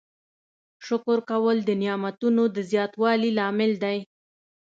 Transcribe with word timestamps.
شکر 0.85 1.19
کول 1.29 1.57
د 1.65 1.69
نعمتونو 1.81 2.43
د 2.55 2.57
زیاتوالي 2.71 3.31
لامل 3.37 3.71
دی. 3.83 3.97